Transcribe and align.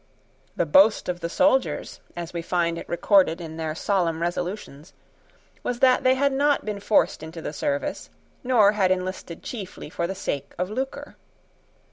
The 0.55 0.65
boast 0.65 1.07
of 1.09 1.19
the 1.19 1.29
soldiers, 1.29 1.99
as 2.15 2.33
we 2.33 2.41
find 2.41 2.79
it 2.79 2.89
recorded 2.89 3.39
in 3.39 3.57
their 3.57 3.75
solemn 3.75 4.19
resolutions, 4.19 4.93
was 5.61 5.77
that 5.79 6.03
they 6.03 6.15
had 6.15 6.33
not 6.33 6.65
been 6.65 6.79
forced 6.79 7.21
into 7.21 7.39
the 7.39 7.53
service, 7.53 8.09
nor 8.43 8.71
had 8.71 8.89
enlisted 8.89 9.43
chiefly 9.43 9.91
for 9.91 10.07
the 10.07 10.15
sake 10.15 10.55
of 10.57 10.71
lucre. 10.71 11.17